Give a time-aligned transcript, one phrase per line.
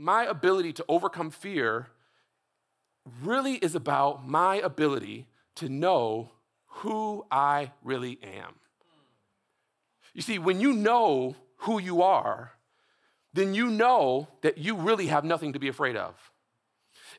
[0.00, 1.88] my ability to overcome fear
[3.22, 5.26] really is about my ability
[5.56, 6.30] to know
[6.66, 8.54] who I really am.
[10.14, 12.52] You see, when you know who you are,
[13.34, 16.14] then you know that you really have nothing to be afraid of.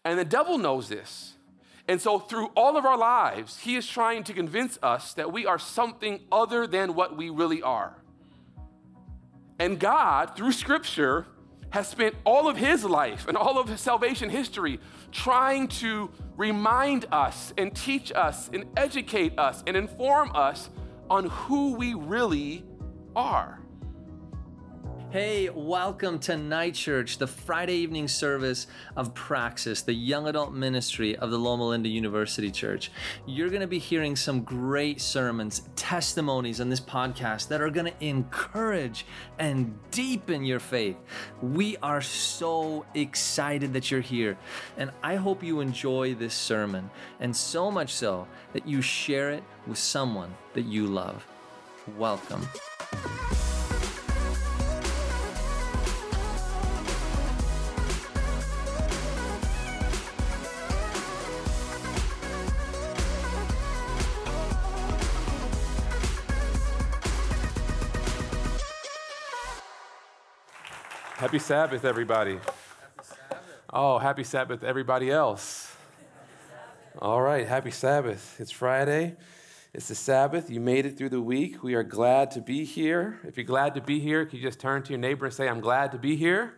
[0.04, 1.36] And the devil knows this.
[1.88, 5.46] And so, through all of our lives, he is trying to convince us that we
[5.46, 7.96] are something other than what we really are.
[9.60, 11.28] And God, through scripture,
[11.72, 14.80] has spent all of his life and all of his salvation history
[15.12, 20.70] trying to remind us and teach us and educate us and inform us
[21.10, 22.64] on who we really
[23.16, 23.61] are.
[25.12, 31.18] Hey, welcome to Night Church, the Friday evening service of Praxis, the young adult ministry
[31.18, 32.94] of the Loma Linda University Church.
[33.26, 37.92] You're going to be hearing some great sermons, testimonies on this podcast that are going
[37.92, 39.06] to encourage
[39.38, 40.96] and deepen your faith.
[41.42, 44.38] We are so excited that you're here,
[44.78, 49.44] and I hope you enjoy this sermon, and so much so that you share it
[49.68, 51.28] with someone that you love.
[51.98, 52.48] Welcome.
[71.22, 72.34] Happy Sabbath, everybody.
[72.34, 72.48] Happy
[73.04, 73.44] Sabbath.
[73.72, 75.72] Oh, happy Sabbath, everybody else.
[76.98, 78.38] All right, happy Sabbath.
[78.40, 79.16] It's Friday.
[79.72, 80.50] It's the Sabbath.
[80.50, 81.62] You made it through the week.
[81.62, 83.20] We are glad to be here.
[83.24, 85.48] If you're glad to be here, can you just turn to your neighbor and say,
[85.48, 86.56] I'm glad to be here?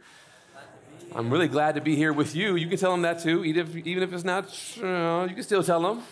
[1.13, 2.55] I'm really glad to be here with you.
[2.55, 4.45] You can tell them that too, even if, even if it's not,
[4.77, 6.03] you, can still tell them.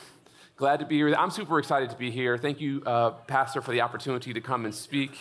[0.57, 1.16] Glad to be here.
[1.16, 2.38] I'm super excited to be here.
[2.38, 5.17] Thank you, uh, Pastor, for the opportunity to come and speak.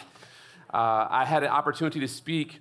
[0.75, 2.61] Uh, I had an opportunity to speak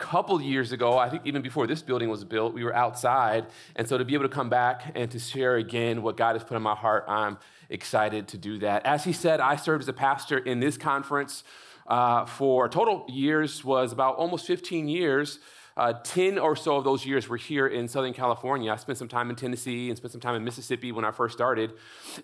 [0.00, 3.46] couple years ago, I think even before this building was built, we were outside.
[3.76, 6.42] And so to be able to come back and to share again what God has
[6.42, 8.84] put in my heart, I'm excited to do that.
[8.86, 11.44] As he said, I served as a pastor in this conference
[11.86, 15.38] uh, for total years, was about almost 15 years.
[15.76, 18.72] Uh, 10 or so of those years were here in Southern California.
[18.72, 21.34] I spent some time in Tennessee and spent some time in Mississippi when I first
[21.34, 21.72] started.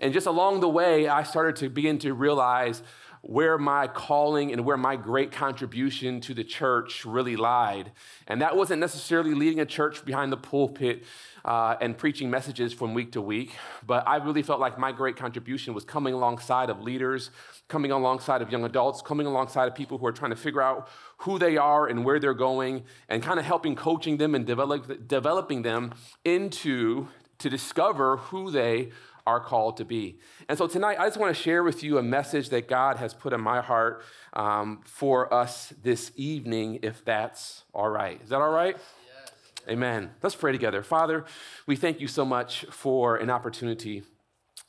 [0.01, 2.83] And just along the way, I started to begin to realize
[3.23, 7.93] where my calling and where my great contribution to the church really lied.
[8.27, 11.05] And that wasn't necessarily leading a church behind the pulpit
[11.45, 13.55] uh, and preaching messages from week to week,
[13.87, 17.31] but I really felt like my great contribution was coming alongside of leaders,
[17.69, 20.89] coming alongside of young adults, coming alongside of people who are trying to figure out
[21.19, 25.07] who they are and where they're going, and kind of helping coaching them and develop,
[25.07, 25.95] developing them
[26.25, 27.07] into
[27.39, 28.91] to discover who they
[29.27, 30.19] are called to be.
[30.49, 33.13] And so tonight, I just want to share with you a message that God has
[33.13, 38.21] put in my heart um, for us this evening, if that's all right.
[38.23, 38.77] Is that all right?
[38.77, 39.33] Yes.
[39.69, 40.11] Amen.
[40.23, 40.83] Let's pray together.
[40.83, 41.25] Father,
[41.67, 44.05] we thank you so much for an opportunity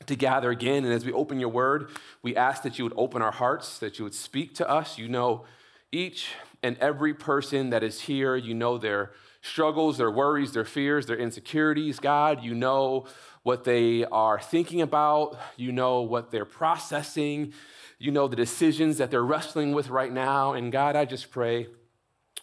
[0.06, 0.85] to gather again.
[0.85, 1.89] And as we open your word,
[2.22, 4.97] we ask that you would open our hearts, that you would speak to us.
[4.97, 5.45] You know
[5.91, 6.31] each
[6.63, 11.18] and every person that is here, you know their struggles, their worries, their fears, their
[11.18, 12.00] insecurities.
[12.00, 13.06] God, you know
[13.47, 17.53] what they are thinking about, you know what they're processing,
[17.97, 20.51] you know the decisions that they're wrestling with right now.
[20.51, 21.67] And God, I just pray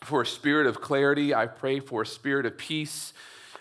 [0.03, 1.35] for a spirit of clarity.
[1.35, 3.13] I pray for a spirit of peace.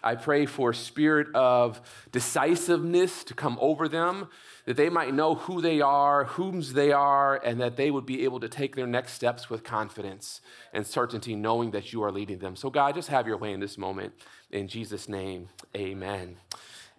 [0.02, 1.82] I pray for a spirit of
[2.14, 4.30] decisiveness to come over them,
[4.66, 8.24] that they might know who they are, whom's they are, and that they would be
[8.24, 10.40] able to take their next steps with confidence
[10.72, 12.56] and certainty, knowing that you are leading them.
[12.56, 14.14] So, God, just have your way in this moment.
[14.50, 16.38] In Jesus' name, amen.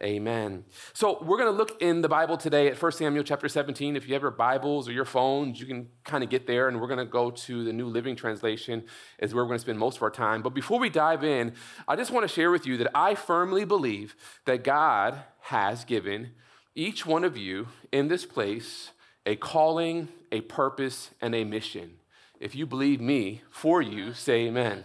[0.04, 0.66] Amen.
[0.92, 3.96] So we're going to look in the Bible today at 1 Samuel chapter 17.
[3.96, 6.78] If you have your Bibles or your phones, you can kind of get there, and
[6.78, 8.84] we're going to go to the New Living Translation,
[9.18, 10.42] is where we're going to spend most of our time.
[10.42, 11.54] But before we dive in,
[11.88, 16.32] I just want to share with you that I firmly believe that God has given
[16.74, 18.90] each one of you in this place
[19.24, 21.92] a calling, a purpose, and a mission.
[22.38, 24.84] If you believe me for you, say amen.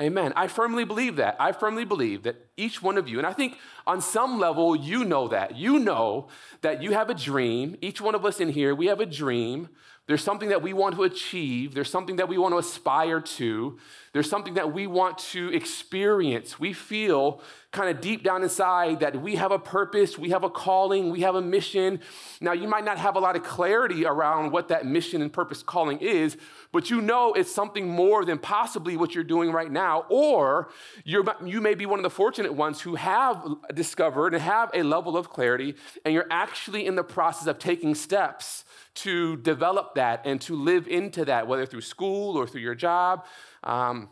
[0.00, 0.32] Amen.
[0.36, 1.36] I firmly believe that.
[1.40, 5.04] I firmly believe that each one of you, and I think on some level you
[5.04, 5.56] know that.
[5.56, 6.28] You know
[6.60, 7.76] that you have a dream.
[7.80, 9.68] Each one of us in here, we have a dream.
[10.06, 11.74] There's something that we want to achieve.
[11.74, 13.78] There's something that we want to aspire to.
[14.12, 16.60] There's something that we want to experience.
[16.60, 20.48] We feel kind of deep down inside that we have a purpose, we have a
[20.48, 22.00] calling, we have a mission.
[22.40, 25.62] Now, you might not have a lot of clarity around what that mission and purpose
[25.62, 26.38] calling is,
[26.72, 30.06] but you know it's something more than possibly what you're doing right now.
[30.08, 30.70] Or
[31.04, 33.44] you may be one of the fortunate ones who have
[33.74, 35.74] discovered and have a level of clarity,
[36.06, 38.64] and you're actually in the process of taking steps
[38.94, 43.26] to develop that and to live into that, whether through school or through your job.
[43.62, 44.08] Um,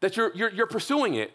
[0.00, 1.32] that you're, you're, you're pursuing it.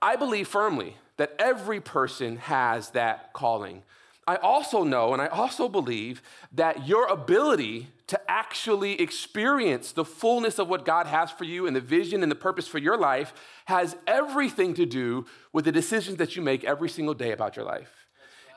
[0.00, 3.82] I believe firmly that every person has that calling.
[4.26, 6.20] I also know and I also believe
[6.52, 11.74] that your ability to actually experience the fullness of what God has for you and
[11.74, 13.32] the vision and the purpose for your life
[13.66, 17.64] has everything to do with the decisions that you make every single day about your
[17.64, 17.90] life.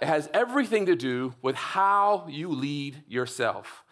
[0.02, 3.84] It has everything to do with how you lead yourself.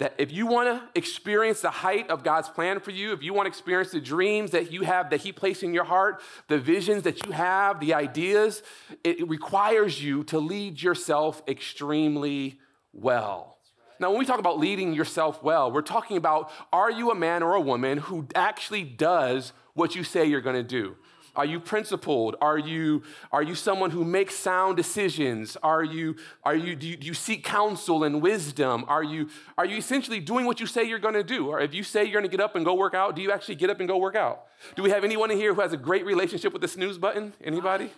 [0.00, 3.34] That if you want to experience the height of God's plan for you, if you
[3.34, 6.58] want to experience the dreams that you have, that He placed in your heart, the
[6.58, 8.62] visions that you have, the ideas,
[9.04, 12.58] it requires you to lead yourself extremely
[12.94, 13.58] well.
[13.98, 17.42] Now, when we talk about leading yourself well, we're talking about are you a man
[17.42, 20.96] or a woman who actually does what you say you're going to do?
[21.36, 22.36] Are you principled?
[22.40, 25.56] Are you, are you someone who makes sound decisions?
[25.62, 28.84] Are you, are you, do, you, do you seek counsel and wisdom?
[28.88, 31.48] Are you, are you essentially doing what you say you're going to do?
[31.48, 33.30] Or if you say you're going to get up and go work out, do you
[33.32, 34.44] actually get up and go work out?
[34.76, 37.32] Do we have anyone in here who has a great relationship with the snooze button?
[37.42, 37.90] Anybody?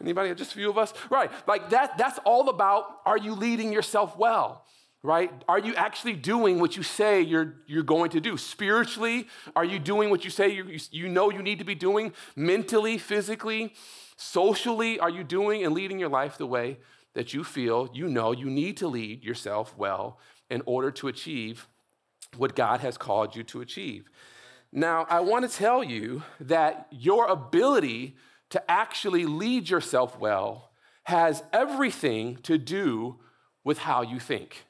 [0.00, 0.34] Anybody?
[0.34, 0.92] Just a few of us?
[1.10, 1.30] Right.
[1.46, 4.64] Like that, that's all about are you leading yourself well?
[5.04, 5.30] Right?
[5.46, 8.38] Are you actually doing what you say you're, you're going to do?
[8.38, 12.14] Spiritually, are you doing what you say you, you know you need to be doing?
[12.34, 13.74] Mentally, physically,
[14.16, 16.78] socially, are you doing and leading your life the way
[17.12, 20.18] that you feel you know you need to lead yourself well
[20.48, 21.68] in order to achieve
[22.38, 24.08] what God has called you to achieve?
[24.72, 28.16] Now, I want to tell you that your ability
[28.48, 30.70] to actually lead yourself well
[31.04, 33.16] has everything to do
[33.64, 34.64] with how you think.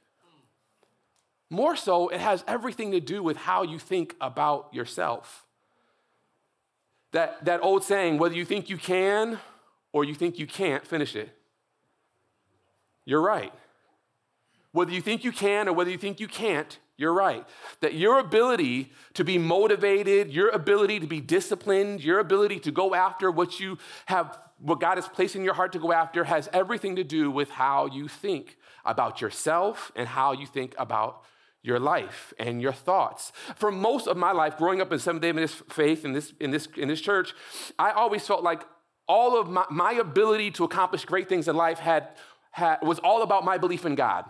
[1.55, 5.47] More so, it has everything to do with how you think about yourself.
[7.13, 9.39] That, that old saying, whether you think you can
[9.93, 11.29] or you think you can't, finish it.
[13.05, 13.53] You're right.
[14.73, 17.47] Whether you think you can or whether you think you can't, you're right.
[17.83, 22.97] That your ability to be motivated, your ability to be disciplined, your ability to go
[22.97, 26.49] after what you have, what God has placed in your heart to go after, has
[26.53, 31.23] everything to do with how you think about yourself and how you think about
[31.65, 33.33] your life and your thoughts.
[33.57, 36.51] For most of my life, growing up in Seventh day Adventist faith in this, in,
[36.51, 37.35] this, in this church,
[37.79, 38.63] I always felt like
[39.09, 42.09] all of my, my ability to accomplish great things in life had,
[42.51, 44.27] had, was all about my belief in God.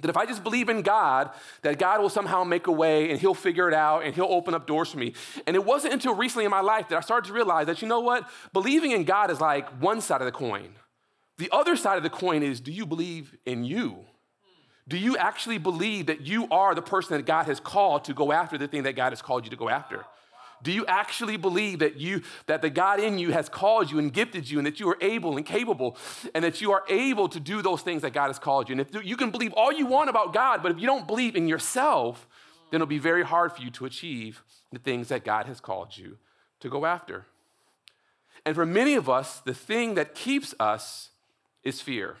[0.00, 1.30] That if I just believe in God,
[1.62, 4.54] that God will somehow make a way and He'll figure it out and He'll open
[4.54, 5.14] up doors for me.
[5.46, 7.86] And it wasn't until recently in my life that I started to realize that, you
[7.86, 8.28] know what?
[8.52, 10.70] Believing in God is like one side of the coin.
[11.38, 14.04] The other side of the coin is do you believe in you?
[14.90, 18.32] Do you actually believe that you are the person that God has called to go
[18.32, 20.04] after the thing that God has called you to go after?
[20.64, 24.12] Do you actually believe that you that the God in you has called you and
[24.12, 25.96] gifted you and that you are able and capable
[26.34, 28.72] and that you are able to do those things that God has called you?
[28.72, 31.36] And if you can believe all you want about God, but if you don't believe
[31.36, 32.26] in yourself,
[32.72, 35.96] then it'll be very hard for you to achieve the things that God has called
[35.96, 36.18] you
[36.58, 37.26] to go after.
[38.44, 41.10] And for many of us, the thing that keeps us
[41.62, 42.16] is fear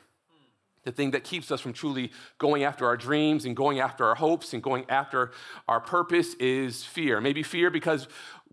[0.84, 4.14] the thing that keeps us from truly going after our dreams and going after our
[4.14, 5.32] hopes and going after
[5.68, 7.20] our purpose is fear.
[7.20, 8.08] Maybe fear because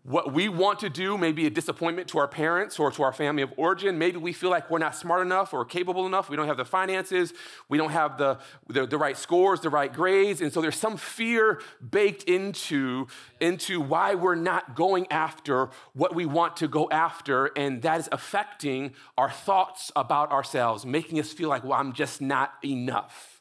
[0.07, 3.12] what we want to do may be a disappointment to our parents or to our
[3.12, 3.98] family of origin.
[3.98, 6.30] Maybe we feel like we're not smart enough or capable enough.
[6.30, 7.33] We don't have the finances.
[7.68, 8.39] We don't have the,
[8.69, 10.39] the, the, right scores, the right grades.
[10.39, 11.62] And so there's some fear
[11.92, 13.07] baked into,
[13.42, 17.48] into why we're not going after what we want to go after.
[17.57, 22.22] And that is affecting our thoughts about ourselves, making us feel like, well, I'm just
[22.22, 23.37] not enough.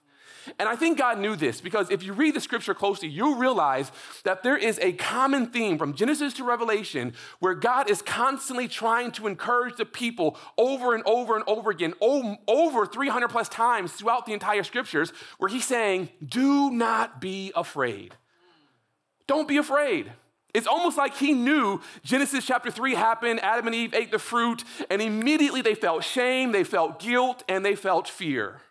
[0.58, 3.92] And I think God knew this because if you read the scripture closely, you'll realize
[4.24, 9.12] that there is a common theme from Genesis to Revelation where God is constantly trying
[9.12, 14.26] to encourage the people over and over and over again, over 300 plus times throughout
[14.26, 18.14] the entire scriptures, where he's saying, Do not be afraid.
[19.26, 20.12] Don't be afraid.
[20.54, 24.64] It's almost like he knew Genesis chapter 3 happened, Adam and Eve ate the fruit,
[24.88, 28.62] and immediately they felt shame, they felt guilt, and they felt fear.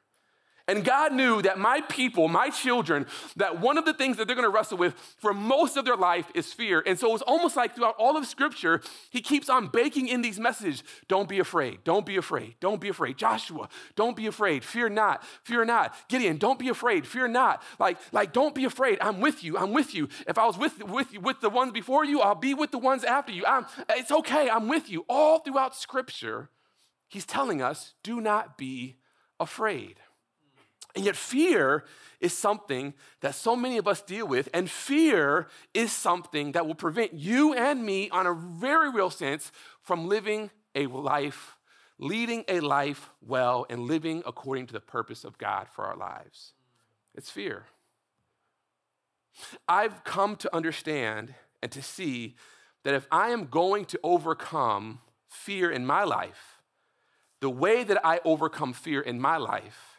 [0.68, 3.06] And God knew that my people, my children,
[3.36, 5.96] that one of the things that they're going to wrestle with for most of their
[5.96, 6.82] life is fear.
[6.88, 8.82] And so it's almost like throughout all of Scripture,
[9.12, 12.90] he keeps on baking in these messages don't be afraid, don't be afraid, don't be
[12.90, 13.16] afraid.
[13.16, 15.96] Joshua, don't be afraid, fear not, fear not.
[16.10, 17.62] Gideon, don't be afraid, fear not.
[17.78, 20.10] Like, like don't be afraid, I'm with you, I'm with you.
[20.28, 23.04] If I was with, with, with the ones before you, I'll be with the ones
[23.04, 23.46] after you.
[23.46, 25.06] I'm, it's okay, I'm with you.
[25.08, 26.50] All throughout Scripture,
[27.08, 28.96] he's telling us do not be
[29.40, 30.00] afraid.
[30.96, 31.84] And yet, fear
[32.22, 36.76] is something that so many of us deal with, and fear is something that will
[36.76, 41.58] prevent you and me, on a very real sense, from living a life,
[42.00, 46.54] leading a life well, and living according to the purpose of God for our lives.
[47.14, 47.66] It's fear.
[49.68, 52.36] I've come to understand and to see
[52.84, 56.62] that if I am going to overcome fear in my life,
[57.42, 59.95] the way that I overcome fear in my life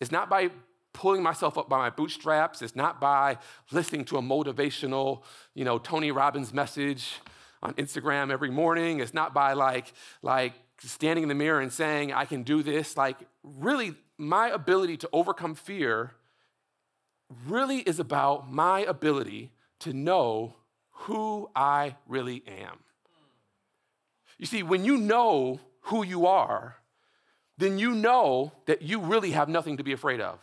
[0.00, 0.50] is not by
[0.92, 3.38] pulling myself up by my bootstraps, it's not by
[3.70, 5.22] listening to a motivational,
[5.54, 7.20] you know, Tony Robbins message
[7.62, 12.12] on Instagram every morning, it's not by like like standing in the mirror and saying
[12.12, 16.12] I can do this, like really my ability to overcome fear
[17.46, 20.56] really is about my ability to know
[20.90, 22.80] who I really am.
[24.38, 26.76] You see, when you know who you are,
[27.58, 30.38] then you know that you really have nothing to be afraid of.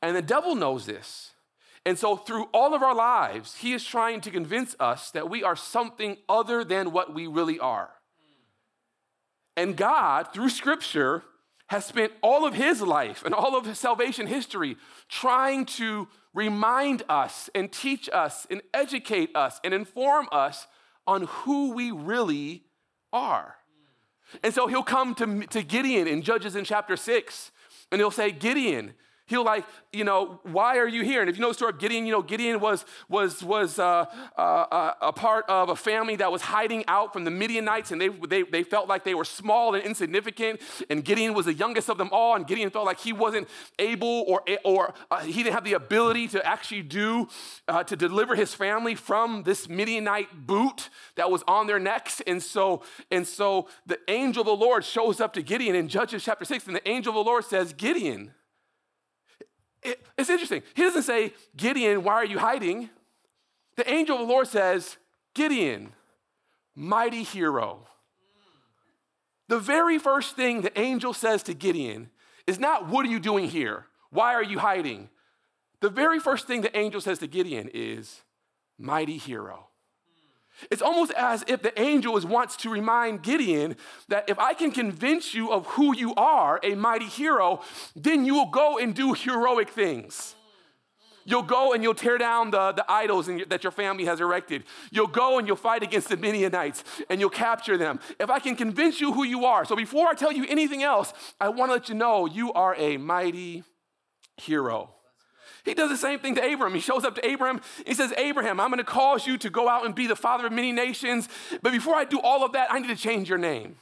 [0.00, 1.32] And the devil knows this.
[1.84, 5.42] And so, through all of our lives, he is trying to convince us that we
[5.42, 7.90] are something other than what we really are.
[9.56, 11.24] And God, through scripture,
[11.66, 14.76] has spent all of his life and all of his salvation history
[15.08, 20.66] trying to remind us and teach us and educate us and inform us
[21.06, 22.62] on who we really
[23.12, 23.56] are.
[24.42, 27.50] And so he'll come to, to Gideon in Judges in chapter 6,
[27.90, 28.94] and he'll say, Gideon,
[29.26, 31.20] He'll like, you know, why are you here?
[31.20, 34.06] And if you know the story of Gideon, you know, Gideon was, was, was uh,
[34.36, 38.00] uh, uh, a part of a family that was hiding out from the Midianites, and
[38.00, 40.60] they, they, they felt like they were small and insignificant.
[40.90, 43.48] And Gideon was the youngest of them all, and Gideon felt like he wasn't
[43.78, 47.28] able or, or uh, he didn't have the ability to actually do,
[47.68, 52.20] uh, to deliver his family from this Midianite boot that was on their necks.
[52.26, 56.24] And so, and so the angel of the Lord shows up to Gideon in Judges
[56.24, 58.32] chapter 6, and the angel of the Lord says, Gideon,
[59.82, 60.62] it, it's interesting.
[60.74, 62.90] He doesn't say, Gideon, why are you hiding?
[63.76, 64.96] The angel of the Lord says,
[65.34, 65.92] Gideon,
[66.74, 67.86] mighty hero.
[69.48, 72.10] The very first thing the angel says to Gideon
[72.46, 73.86] is not, What are you doing here?
[74.10, 75.08] Why are you hiding?
[75.80, 78.22] The very first thing the angel says to Gideon is,
[78.78, 79.68] Mighty hero.
[80.70, 83.76] It's almost as if the angel wants to remind Gideon
[84.08, 87.60] that if I can convince you of who you are, a mighty hero,
[87.96, 90.34] then you will go and do heroic things.
[91.24, 94.64] You'll go and you'll tear down the, the idols your, that your family has erected.
[94.90, 98.00] You'll go and you'll fight against the Midianites and you'll capture them.
[98.18, 101.12] If I can convince you who you are, so before I tell you anything else,
[101.40, 103.62] I want to let you know you are a mighty
[104.36, 104.90] hero.
[105.64, 106.74] He does the same thing to Abram.
[106.74, 107.60] He shows up to Abram.
[107.86, 110.46] He says, Abraham, I'm going to cause you to go out and be the father
[110.46, 111.28] of many nations.
[111.62, 113.76] But before I do all of that, I need to change your name.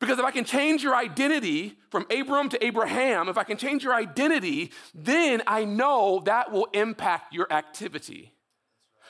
[0.00, 3.82] Because if I can change your identity from Abram to Abraham, if I can change
[3.84, 8.34] your identity, then I know that will impact your activity.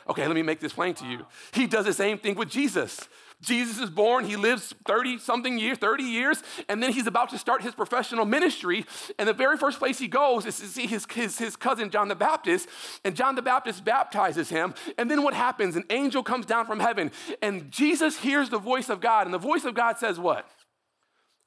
[0.09, 1.26] Okay, let me make this plain to you.
[1.52, 3.09] He does the same thing with Jesus.
[3.45, 7.39] Jesus is born, he lives 30 something years, 30 years, and then he's about to
[7.39, 8.85] start his professional ministry.
[9.19, 12.09] And the very first place he goes is to see his, his, his cousin John
[12.09, 12.69] the Baptist,
[13.05, 14.75] and John the Baptist baptizes him.
[14.99, 15.77] And then what happens?
[15.77, 17.11] An angel comes down from heaven,
[17.43, 20.49] and Jesus hears the voice of God, and the voice of God says, What?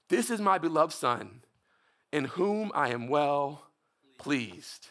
[0.09, 1.41] This is my beloved Son,
[2.13, 3.67] in whom I am well
[4.17, 4.89] pleased.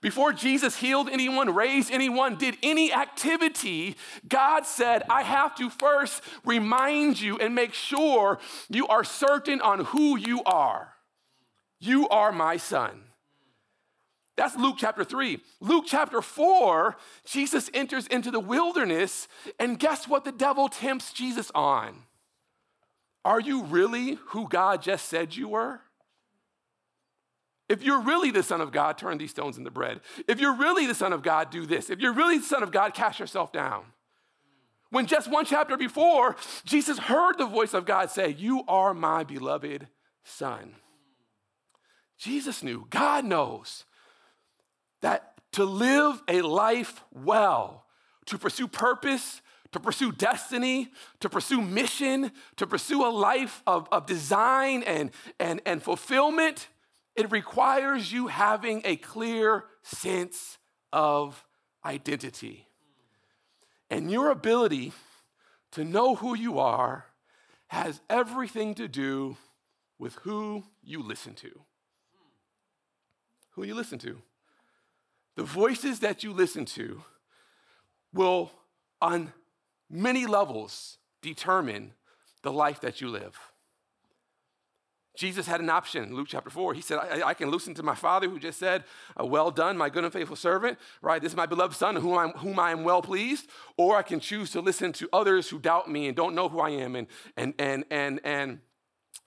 [0.00, 3.96] Before Jesus healed anyone, raised anyone, did any activity,
[4.28, 8.38] God said, I have to first remind you and make sure
[8.68, 10.94] you are certain on who you are.
[11.78, 13.02] You are my son.
[14.36, 15.40] That's Luke chapter 3.
[15.60, 21.50] Luke chapter 4, Jesus enters into the wilderness, and guess what the devil tempts Jesus
[21.54, 22.02] on?
[23.24, 25.80] Are you really who God just said you were?
[27.68, 30.00] If you're really the Son of God, turn these stones into bread.
[30.28, 31.90] If you're really the Son of God, do this.
[31.90, 33.84] If you're really the Son of God, cast yourself down.
[34.90, 39.24] When just one chapter before, Jesus heard the voice of God say, You are my
[39.24, 39.88] beloved
[40.22, 40.74] Son.
[42.16, 43.84] Jesus knew, God knows
[45.02, 47.84] that to live a life well,
[48.26, 49.42] to pursue purpose,
[49.72, 50.88] to pursue destiny,
[51.20, 56.68] to pursue mission, to pursue a life of, of design and, and, and fulfillment,
[57.16, 60.58] it requires you having a clear sense
[60.92, 61.44] of
[61.84, 62.66] identity.
[63.88, 64.92] And your ability
[65.72, 67.06] to know who you are
[67.68, 69.36] has everything to do
[69.98, 71.60] with who you listen to.
[73.52, 74.20] Who you listen to.
[75.36, 77.02] The voices that you listen to
[78.12, 78.50] will,
[79.00, 79.32] on
[79.90, 81.92] many levels, determine
[82.42, 83.38] the life that you live.
[85.16, 86.14] Jesus had an option.
[86.14, 88.84] Luke chapter 4, he said, I, I can listen to my father who just said,
[89.20, 91.20] uh, Well done, my good and faithful servant, right?
[91.20, 93.48] This is my beloved son, whom, I'm, whom I am well pleased.
[93.76, 96.60] Or I can choose to listen to others who doubt me and don't know who
[96.60, 97.06] I am and,
[97.36, 98.60] and, and, and, and,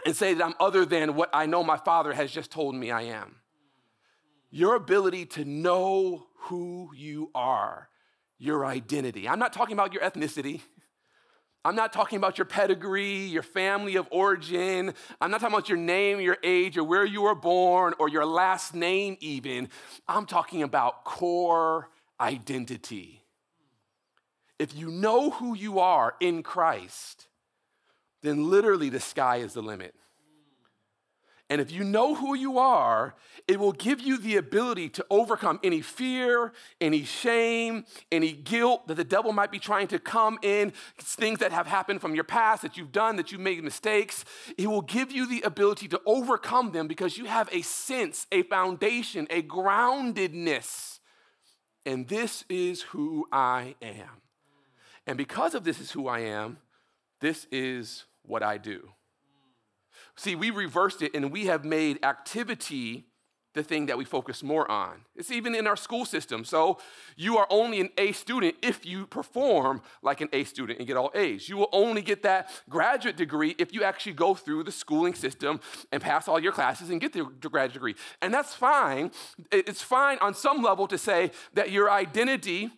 [0.06, 2.92] and say that I'm other than what I know my father has just told me
[2.92, 3.38] I am.
[4.52, 7.90] Your ability to know who you are
[8.40, 9.28] your identity.
[9.28, 10.62] I'm not talking about your ethnicity.
[11.66, 14.94] I'm not talking about your pedigree, your family of origin.
[15.20, 18.26] I'm not talking about your name, your age, or where you were born, or your
[18.26, 19.70] last name, even.
[20.08, 21.90] I'm talking about core
[22.20, 23.24] identity.
[24.58, 27.28] If you know who you are in Christ,
[28.22, 29.96] then literally the sky is the limit.
[31.52, 33.16] And if you know who you are,
[33.48, 38.96] it will give you the ability to overcome any fear, any shame, any guilt that
[38.96, 42.62] the devil might be trying to come in, things that have happened from your past
[42.62, 44.24] that you've done, that you've made mistakes.
[44.60, 48.44] It will give you the ability to overcome them because you have a sense, a
[48.44, 51.00] foundation, a groundedness.
[51.84, 54.22] And this is who I am.
[55.08, 56.60] And because of this is who I am,
[57.22, 58.92] this is what I do.
[60.20, 63.06] See, we reversed it and we have made activity
[63.54, 65.06] the thing that we focus more on.
[65.16, 66.44] It's even in our school system.
[66.44, 66.78] So
[67.16, 70.98] you are only an A student if you perform like an A student and get
[70.98, 71.48] all A's.
[71.48, 75.62] You will only get that graduate degree if you actually go through the schooling system
[75.90, 77.96] and pass all your classes and get the graduate degree.
[78.22, 79.12] And that's fine.
[79.54, 82.72] It's fine on some level to say that your identity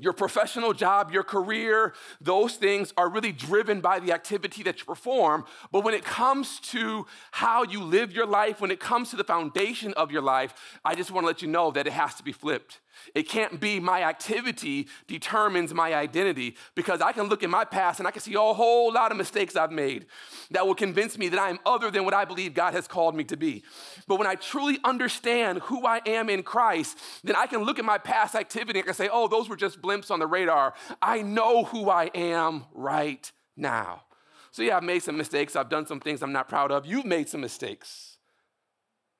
[0.00, 4.84] your professional job, your career, those things are really driven by the activity that you
[4.86, 5.44] perform.
[5.70, 9.24] But when it comes to how you live your life, when it comes to the
[9.24, 12.22] foundation of your life, I just want to let you know that it has to
[12.22, 12.80] be flipped.
[13.14, 17.98] It can't be my activity determines my identity because I can look in my past
[17.98, 20.06] and I can see a whole lot of mistakes I've made
[20.50, 23.14] that will convince me that I am other than what I believe God has called
[23.14, 23.62] me to be.
[24.06, 27.84] But when I truly understand who I am in Christ, then I can look at
[27.84, 30.74] my past activity and I can say, oh, those were just blimps on the radar.
[31.00, 34.02] I know who I am right now.
[34.50, 35.56] So, yeah, I've made some mistakes.
[35.56, 36.84] I've done some things I'm not proud of.
[36.84, 38.18] You've made some mistakes.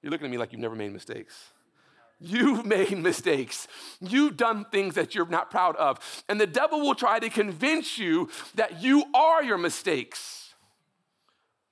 [0.03, 1.53] You're looking at me like you've never made mistakes.
[2.25, 3.67] You've made mistakes.
[4.01, 5.99] You've done things that you're not proud of.
[6.29, 10.55] And the devil will try to convince you that you are your mistakes.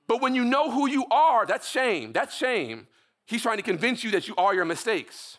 [0.08, 2.12] But when you know who you are, that's shame.
[2.12, 2.88] That's shame.
[3.26, 5.38] He's trying to convince you that you are your mistakes.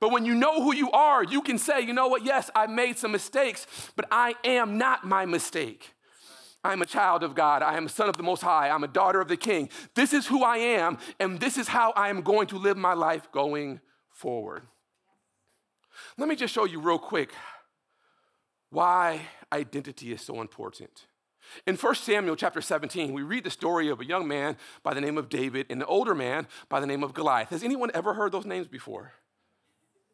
[0.00, 2.66] But when you know who you are, you can say, you know what, yes, I
[2.66, 5.94] made some mistakes, but I am not my mistake.
[6.64, 7.62] I'm a child of God.
[7.62, 8.70] I am a son of the Most High.
[8.70, 9.68] I'm a daughter of the King.
[9.94, 12.94] This is who I am, and this is how I am going to live my
[12.94, 13.80] life going
[14.20, 14.62] forward.
[16.18, 17.30] Let me just show you real quick
[18.68, 21.06] why identity is so important.
[21.66, 25.00] In 1 Samuel chapter 17, we read the story of a young man by the
[25.00, 27.48] name of David and an older man by the name of Goliath.
[27.48, 29.14] Has anyone ever heard those names before?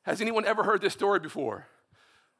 [0.04, 1.66] Has anyone ever heard this story before?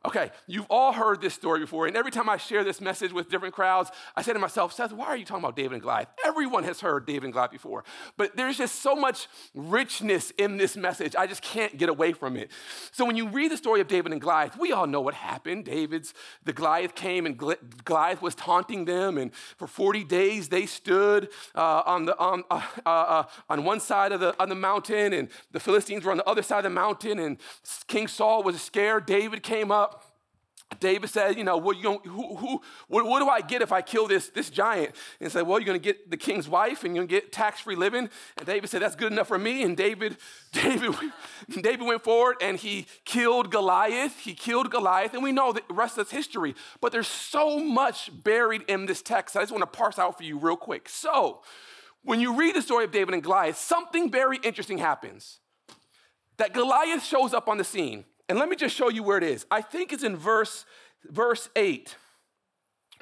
[0.07, 3.29] Okay, you've all heard this story before, and every time I share this message with
[3.29, 6.07] different crowds, I say to myself, Seth, why are you talking about David and Goliath?
[6.25, 7.83] Everyone has heard David and Goliath before,
[8.16, 12.37] but there's just so much richness in this message, I just can't get away from
[12.37, 12.53] it.
[12.92, 15.64] So when you read the story of David and Goliath, we all know what happened.
[15.64, 16.14] David's,
[16.45, 17.37] the Goliath came, and
[17.85, 22.62] Goliath was taunting them, and for 40 days they stood uh, on, the, on, uh,
[22.85, 26.19] uh, uh, on one side of the, on the mountain, and the Philistines were on
[26.19, 27.38] the other side of the mountain, and
[27.88, 29.05] King Saul was scared.
[29.07, 29.96] David came up.
[30.81, 33.70] David said, you know, what, you going who, who, what, what, do I get if
[33.70, 34.94] I kill this, this giant?
[35.20, 37.33] And said, well, you're going to get the king's wife and you're going to get
[37.33, 38.11] tax-free living.
[38.37, 39.62] And David said, that's good enough for me.
[39.62, 40.16] And David,
[40.52, 40.94] David,
[41.48, 44.18] David went forward and he killed Goliath.
[44.18, 45.14] He killed Goliath.
[45.14, 46.55] And we know the rest of this history.
[46.81, 49.37] But there's so much buried in this text.
[49.37, 50.88] I just want to parse out for you real quick.
[50.88, 51.42] So
[52.02, 55.38] when you read the story of David and Goliath, something very interesting happens.
[56.38, 58.05] That Goliath shows up on the scene.
[58.29, 59.47] And let me just show you where it is.
[59.51, 60.65] I think it's in verse,
[61.05, 61.97] verse 8.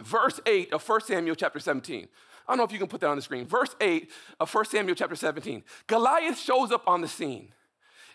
[0.03, 2.09] Verse 8 of 1 Samuel chapter 17.
[2.47, 3.47] I don't know if you can put that on the screen.
[3.47, 4.11] Verse 8
[4.41, 5.63] of 1 Samuel chapter 17.
[5.87, 7.53] Goliath shows up on the scene.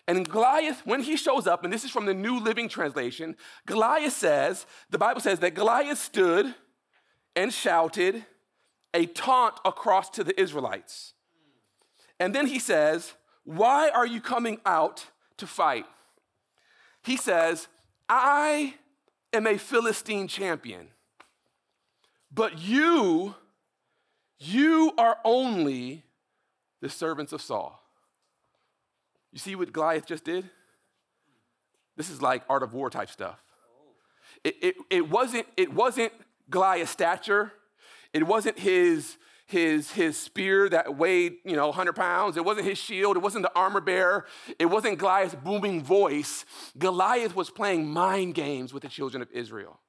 [0.06, 4.12] And Goliath, when he shows up, and this is from the New Living Translation, Goliath
[4.12, 6.54] says, the Bible says that Goliath stood
[7.36, 8.24] and shouted
[8.92, 11.14] a taunt across to the Israelites.
[12.18, 15.06] And then he says, Why are you coming out
[15.38, 15.86] to fight?
[17.02, 17.68] He says,
[18.08, 18.74] I
[19.32, 20.88] am a Philistine champion,
[22.32, 23.34] but you,
[24.38, 26.04] you are only
[26.80, 27.80] the servants of Saul.
[29.32, 30.48] You see what Goliath just did?
[31.96, 33.38] This is like art of war type stuff.
[34.42, 36.12] It, it, it, wasn't, it wasn't
[36.48, 37.52] Goliath's stature.
[38.12, 39.16] It wasn't his
[39.50, 42.36] his, his spear that weighed, you know, 100 pounds.
[42.36, 43.16] It wasn't his shield.
[43.16, 44.26] It wasn't the armor bearer.
[44.58, 46.44] It wasn't Goliath's booming voice.
[46.78, 49.80] Goliath was playing mind games with the children of Israel.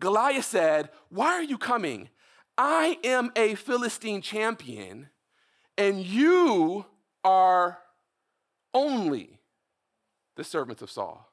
[0.00, 2.08] Goliath said, Why are you coming?
[2.56, 5.08] I am a Philistine champion,
[5.76, 6.86] and you
[7.24, 7.78] are
[8.74, 9.40] only
[10.36, 11.28] the servants of Saul.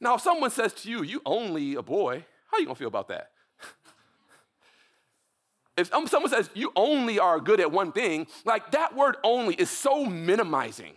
[0.00, 2.88] Now, if someone says to you, you only a boy, how are you gonna feel
[2.88, 3.30] about that?
[5.78, 9.54] If um, someone says you only are good at one thing, like that word only
[9.54, 10.94] is so minimizing,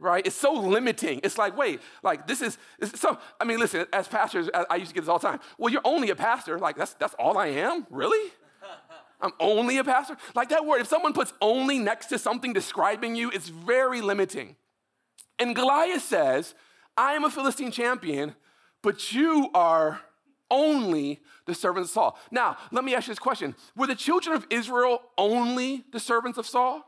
[0.00, 0.26] right?
[0.26, 1.20] It's so limiting.
[1.22, 2.58] It's like, wait, like this is,
[2.94, 5.40] so, I mean, listen, as pastors, I used to get this all the time.
[5.58, 6.58] Well, you're only a pastor.
[6.58, 7.86] Like, that's, that's all I am?
[7.90, 8.32] Really?
[9.20, 10.16] I'm only a pastor?
[10.34, 14.56] Like that word, if someone puts only next to something describing you, it's very limiting.
[15.38, 16.54] And Goliath says,
[16.96, 18.34] I am a Philistine champion,
[18.82, 20.00] but you are
[20.50, 22.18] only the servants of Saul.
[22.30, 26.38] Now, let me ask you this question Were the children of Israel only the servants
[26.38, 26.84] of Saul?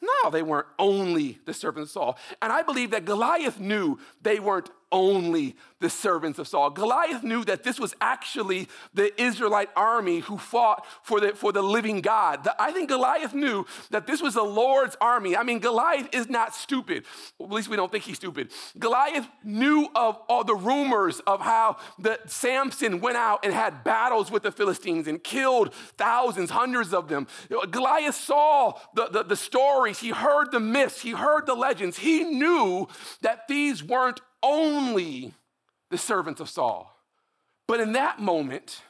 [0.00, 2.18] No, they weren't only the servants of Saul.
[2.40, 6.70] And I believe that Goliath knew they weren't only the servants of Saul.
[6.70, 11.62] Goliath knew that this was actually the Israelite army who fought for the, for the
[11.62, 12.44] living God.
[12.44, 15.36] The, I think Goliath knew that this was the Lord's army.
[15.36, 17.04] I mean, Goliath is not stupid.
[17.40, 18.50] At least we don't think he's stupid.
[18.78, 24.30] Goliath knew of all the rumors of how the Samson went out and had battles
[24.30, 27.28] with the Philistines and killed thousands, hundreds of them.
[27.70, 31.98] Goliath saw the, the, the stories, he heard the myths, he heard the legends.
[31.98, 32.88] He knew
[33.22, 35.34] that these weren't only
[35.90, 36.94] the servants of Saul.
[37.66, 38.82] But in that moment,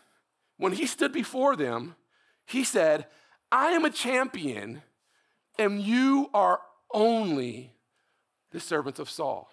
[0.56, 1.96] when he stood before them,
[2.46, 3.06] he said,
[3.50, 4.82] I am a champion,
[5.58, 6.61] and you are
[6.92, 7.72] only
[8.50, 9.50] the servants of Saul.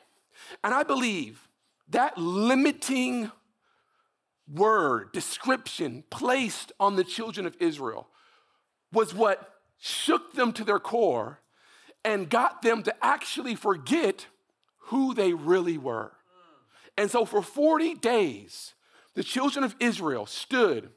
[0.64, 1.48] And I believe
[1.90, 3.32] that limiting
[4.52, 8.08] word, description placed on the children of Israel
[8.92, 11.40] was what shook them to their core
[12.04, 14.28] and got them to actually forget
[14.86, 16.12] who they really were.
[16.98, 18.74] And so for 40 days,
[19.16, 20.90] the children of Israel stood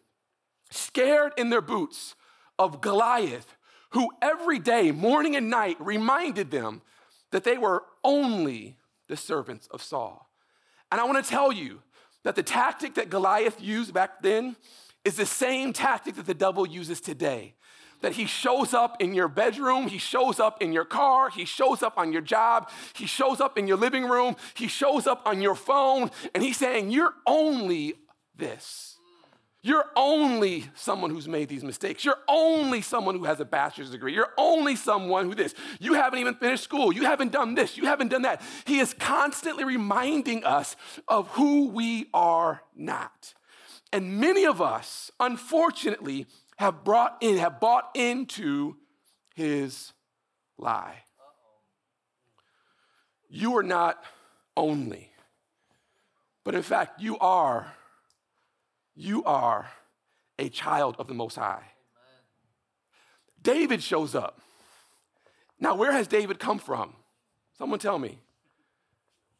[0.71, 2.15] scared in their boots
[2.59, 3.57] of Goliath,
[3.91, 6.83] who every day, morning and night, reminded them
[7.31, 8.77] that they were only
[9.09, 10.29] the servants of Saul.
[10.93, 11.81] And I want to tell you
[12.25, 14.57] that the tactic that Goliath used back then
[15.05, 17.55] is the same tactic that the devil uses today
[18.01, 21.83] that he shows up in your bedroom, he shows up in your car, he shows
[21.83, 25.41] up on your job, he shows up in your living room, he shows up on
[25.41, 27.95] your phone, and he's saying, You're only
[28.37, 28.99] this.
[29.61, 32.05] You're only someone who's made these mistakes.
[32.05, 34.15] You're only someone who has a bachelor's degree.
[34.15, 35.53] You're only someone who this.
[35.81, 36.93] You haven't even finished school.
[36.93, 37.77] You haven't done this.
[37.77, 38.41] You haven't done that.
[38.67, 40.77] He is constantly reminding us
[41.09, 43.35] of who we are not.
[43.93, 46.27] And many of us, unfortunately,
[46.59, 48.77] have brought in, have bought into
[49.37, 49.93] his
[50.59, 51.05] lie.
[53.31, 54.03] You are not
[54.57, 55.13] only,
[56.43, 57.73] but in fact, you are,
[58.97, 59.71] you are
[60.39, 61.63] a child of the Most High.
[63.41, 64.41] David shows up.
[65.61, 66.95] Now, where has David come from?
[67.57, 68.19] Someone tell me.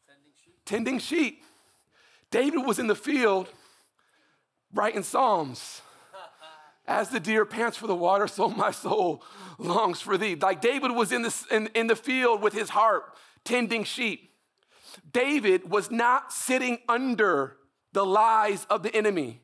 [0.07, 0.65] Tending sheep.
[0.65, 1.43] Tending sheep.
[2.31, 3.49] David was in the field
[4.73, 5.81] writing Psalms.
[6.89, 9.23] As the deer pants for the water, so my soul
[9.59, 10.33] longs for thee.
[10.33, 14.31] Like David was in, in, in the field with his harp, tending sheep.
[15.13, 17.57] David was not sitting under
[17.93, 19.39] the lies of the enemy.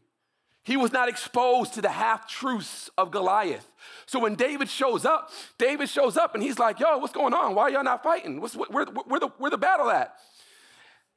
[0.64, 3.70] He was not exposed to the half truths of Goliath.
[4.08, 5.30] So when David shows up,
[5.60, 7.54] David shows up and he's like, Yo, what's going on?
[7.54, 8.42] Why y'all not fighting?
[8.42, 10.16] What's, where, where, the, where the battle at?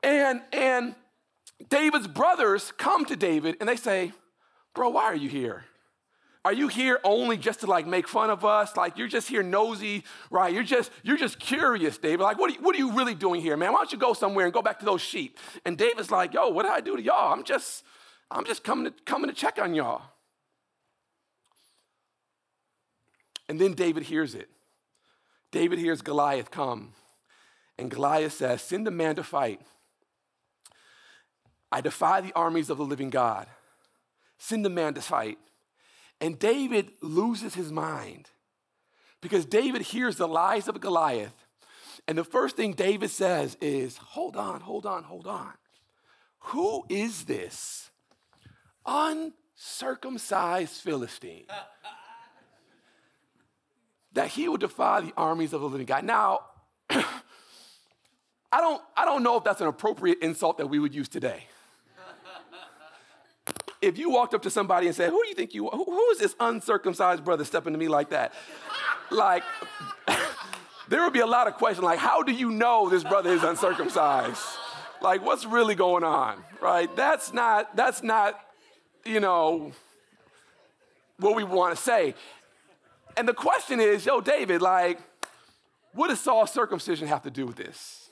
[0.03, 0.95] And, and
[1.71, 4.13] David's brothers come to David and they say,
[4.75, 5.65] Bro, why are you here?
[6.45, 8.77] Are you here only just to like make fun of us?
[8.77, 10.53] Like you're just here nosy, right?
[10.53, 12.21] You're just you're just curious, David.
[12.21, 13.73] Like what are you, what are you really doing here, man?
[13.73, 15.39] Why don't you go somewhere and go back to those sheep?
[15.65, 17.33] And David's like, yo, what did I do to y'all?
[17.33, 17.85] I'm just
[18.31, 20.03] I'm just coming to coming to check on y'all.
[23.49, 24.49] And then David hears it.
[25.51, 26.93] David hears Goliath come.
[27.79, 29.61] And Goliath says, Send a man to fight.
[31.71, 33.47] I defy the armies of the living God.
[34.39, 35.39] Send a man to fight.
[36.21, 38.31] And David loses his mind
[39.21, 41.35] because David hears the lies of Goliath.
[42.07, 45.53] And the first thing David says is, Hold on, hold on, hold on.
[46.41, 47.91] Who is this
[48.87, 51.45] uncircumcised Philistine
[54.13, 56.05] that he would defy the armies of the living God?
[56.05, 56.41] Now,
[56.91, 57.05] I
[58.53, 61.45] don't, I don't know if that's an appropriate insult that we would use today
[63.81, 65.77] if you walked up to somebody and said, Who do you think you are?
[65.77, 68.33] Who, who is this uncircumcised brother stepping to me like that?
[69.11, 69.43] like,
[70.89, 73.43] there would be a lot of questions like, How do you know this brother is
[73.43, 74.43] uncircumcised?
[75.01, 76.95] Like, what's really going on, right?
[76.97, 78.39] That's not, that's not,
[79.05, 79.73] you know,
[81.19, 82.15] what we want to say.
[83.17, 84.99] And the question is, yo, David, like,
[85.93, 88.09] what does Saul's circumcision have to do with this?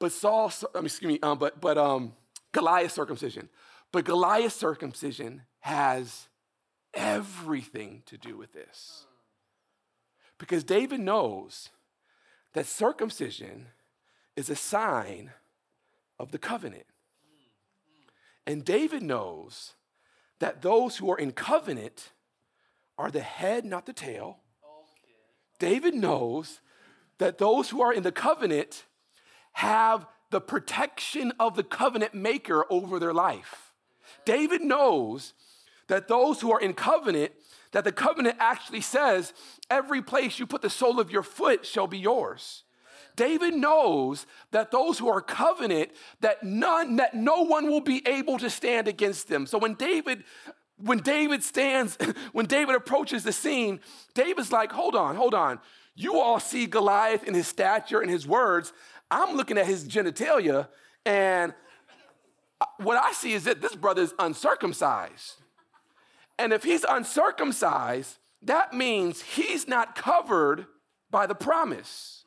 [0.00, 2.14] but Saul, excuse me, um, but but um,
[2.50, 3.48] Goliath's circumcision,
[3.92, 6.28] but Goliath's circumcision has
[6.94, 9.06] everything to do with this,
[10.38, 11.70] because David knows
[12.52, 13.68] that circumcision
[14.36, 15.30] is a sign
[16.18, 16.86] of the covenant,
[18.46, 19.74] and David knows
[20.38, 22.12] that those who are in covenant
[22.96, 24.38] are the head, not the tail.
[25.58, 26.60] David knows
[27.18, 28.86] that those who are in the covenant
[29.52, 33.69] have the protection of the covenant maker over their life.
[34.30, 35.34] David knows
[35.88, 37.32] that those who are in covenant,
[37.72, 39.32] that the covenant actually says,
[39.68, 42.62] every place you put the sole of your foot shall be yours.
[43.16, 45.90] David knows that those who are covenant,
[46.20, 49.46] that none, that no one will be able to stand against them.
[49.46, 50.22] So when David,
[50.76, 51.98] when David stands,
[52.32, 53.80] when David approaches the scene,
[54.14, 55.58] David's like, hold on, hold on.
[55.96, 58.72] You all see Goliath in his stature and his words.
[59.10, 60.68] I'm looking at his genitalia,
[61.04, 61.52] and
[62.60, 65.42] Uh, what I see is that this brother is uncircumcised.
[66.38, 70.66] And if he's uncircumcised, that means he's not covered
[71.10, 72.24] by the promise.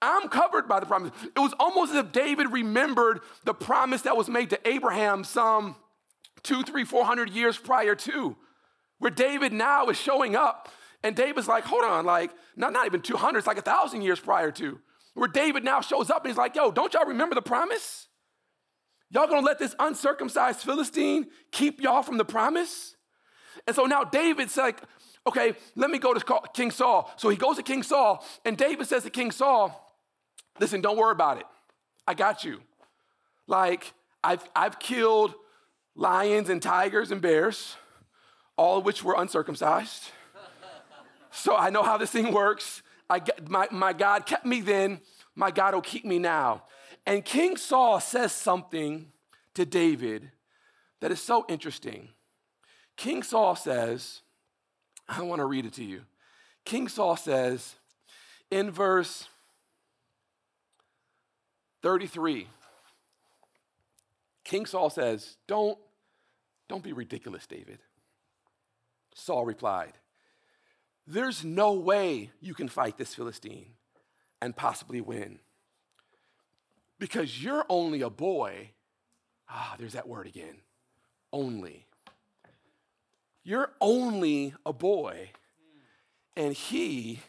[0.00, 1.10] I'm covered by the promise.
[1.34, 5.76] It was almost as if David remembered the promise that was made to Abraham some
[6.42, 8.36] two, three, four hundred years prior to,
[8.98, 10.68] where David now is showing up.
[11.02, 14.18] And David's like, hold on, like, not, not even 200, it's like a thousand years
[14.18, 14.80] prior to
[15.18, 18.07] where David now shows up and he's like, yo, don't y'all remember the promise?
[19.10, 22.96] Y'all gonna let this uncircumcised Philistine keep y'all from the promise?
[23.66, 24.82] And so now David's like,
[25.26, 27.10] okay, let me go to King Saul.
[27.16, 29.96] So he goes to King Saul, and David says to King Saul,
[30.58, 31.46] listen, don't worry about it.
[32.06, 32.60] I got you.
[33.46, 33.92] Like,
[34.22, 35.34] I've, I've killed
[35.94, 37.76] lions and tigers and bears,
[38.56, 40.10] all of which were uncircumcised.
[41.30, 42.82] so I know how this thing works.
[43.10, 45.00] I, my, my God kept me then,
[45.34, 46.64] my God will keep me now.
[47.08, 49.10] And King Saul says something
[49.54, 50.30] to David
[51.00, 52.10] that is so interesting.
[52.98, 54.20] King Saul says,
[55.08, 56.02] I want to read it to you.
[56.66, 57.76] King Saul says
[58.50, 59.26] in verse
[61.80, 62.46] 33,
[64.44, 65.78] King Saul says, Don't,
[66.68, 67.78] don't be ridiculous, David.
[69.14, 69.94] Saul replied,
[71.06, 73.70] there's no way you can fight this Philistine
[74.42, 75.38] and possibly win.
[76.98, 78.70] Because you're only a boy.
[79.48, 80.62] Ah, there's that word again.
[81.32, 81.86] Only.
[83.44, 85.30] You're only a boy.
[86.36, 87.20] And he,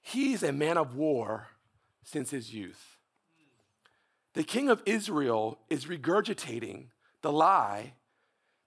[0.00, 1.48] he's a man of war
[2.02, 2.96] since his youth.
[4.34, 6.86] The king of Israel is regurgitating
[7.20, 7.94] the lie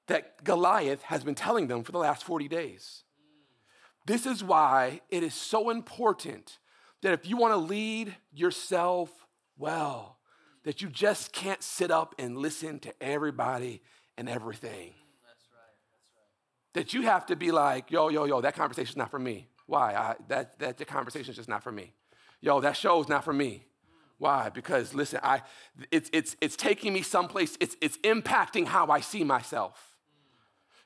[0.07, 3.03] that Goliath has been telling them for the last 40 days.
[4.05, 6.59] This is why it is so important
[7.01, 9.24] that if you want to lead yourself
[9.57, 10.17] well,
[10.63, 13.81] that you just can't sit up and listen to everybody
[14.17, 14.93] and everything.
[15.27, 15.75] That's right.
[15.91, 16.73] That's right.
[16.73, 19.47] That you have to be like, yo, yo, yo, that conversation's not for me.
[19.67, 19.93] Why?
[19.93, 21.93] I, that, that the conversation's just not for me.
[22.41, 23.65] Yo, that show's not for me.
[24.17, 24.49] Why?
[24.49, 25.41] Because listen, I,
[25.91, 29.95] it's, it's, it's taking me someplace, it's, it's impacting how I see myself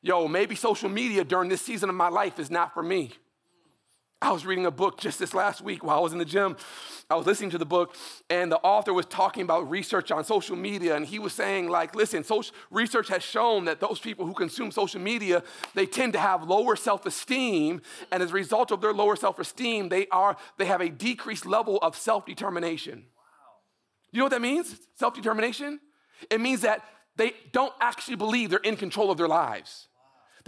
[0.02, 3.12] yo, maybe social media during this season of my life is not for me.
[4.22, 6.58] I was reading a book just this last week while I was in the gym.
[7.10, 7.96] I was listening to the book,
[8.30, 11.96] and the author was talking about research on social media, and he was saying, like,
[11.96, 15.42] listen, social research has shown that those people who consume social media,
[15.74, 20.06] they tend to have lower self-esteem, and as a result of their lower self-esteem, they
[20.10, 22.98] are they have a decreased level of self-determination.
[22.98, 23.24] Wow.
[24.12, 24.76] You know what that means?
[24.96, 25.80] Self-determination?
[26.30, 26.84] It means that
[27.16, 29.88] they don't actually believe they're in control of their lives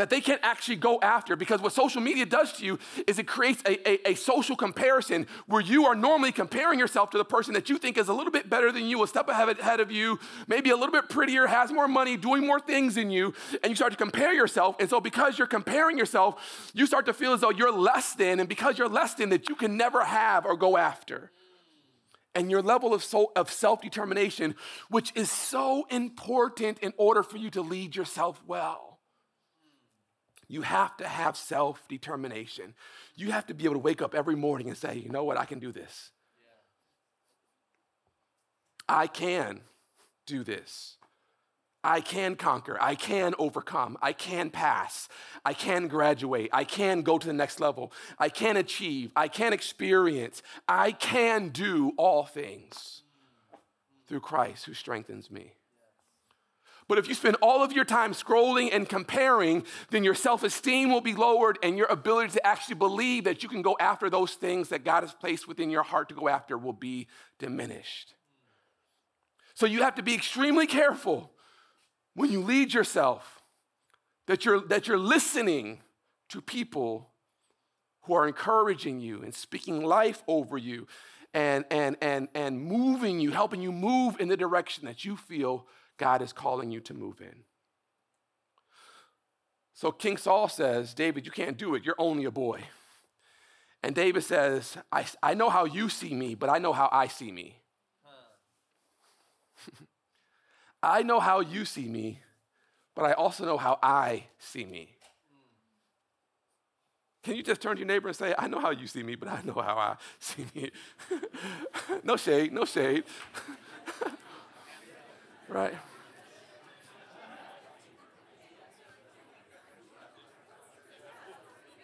[0.02, 3.28] that they can't actually go after because what social media does to you is it
[3.28, 7.54] creates a, a, a, social comparison where you are normally comparing yourself to the person
[7.54, 10.20] that you think is a little bit better than you, a step ahead of you,
[10.48, 13.76] maybe a little bit prettier, has more money, doing more things than you, and you
[13.76, 14.76] start to compare yourself.
[14.80, 18.40] And so because you're comparing yourself, you start to feel as though you're less than,
[18.40, 21.32] and because you're less than, that you can never have or go after.
[22.34, 24.56] And your level of, soul, of self determination,
[24.90, 28.90] which is so important in order for you to lead yourself well.
[30.52, 32.74] You have to have self determination.
[33.16, 35.38] You have to be able to wake up every morning and say, you know what,
[35.38, 36.12] I can do this.
[38.90, 38.96] Yeah.
[38.98, 39.62] I can
[40.26, 40.98] do this.
[41.86, 42.78] I can conquer.
[42.82, 43.98] I can overcome.
[44.02, 45.08] I can pass.
[45.46, 46.50] I can graduate.
[46.52, 47.94] I can go to the next level.
[48.20, 49.14] I can achieve.
[49.16, 50.44] I can experience.
[50.68, 53.04] I can do all things
[54.06, 55.54] through Christ who strengthens me.
[56.91, 60.91] But if you spend all of your time scrolling and comparing, then your self esteem
[60.91, 64.34] will be lowered and your ability to actually believe that you can go after those
[64.34, 67.08] things that God has placed within your heart to go after will be
[67.39, 68.13] diminished.
[69.54, 71.32] So you have to be extremely careful
[72.13, 73.41] when you lead yourself
[74.27, 75.80] that you're, that you're listening
[76.27, 77.12] to people
[78.01, 80.88] who are encouraging you and speaking life over you
[81.34, 85.65] and, and, and, and moving you, helping you move in the direction that you feel
[86.02, 87.44] God is calling you to move in.
[89.76, 91.86] So King Saul says, David, you can't do it.
[91.86, 92.62] You're only a boy.
[93.84, 97.06] And David says, I, I know how you see me, but I know how I
[97.06, 97.58] see me.
[100.82, 102.22] I know how you see me,
[102.96, 104.96] but I also know how I see me.
[107.22, 109.14] Can you just turn to your neighbor and say, I know how you see me,
[109.14, 110.72] but I know how I see me?
[112.04, 113.04] no shade, no shade.
[115.48, 115.76] right?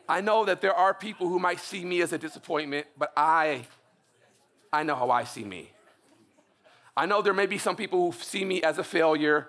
[0.10, 3.66] I know that there are people who might see me as a disappointment, but I,
[4.72, 5.72] I know how I see me.
[6.96, 9.48] I know there may be some people who see me as a failure,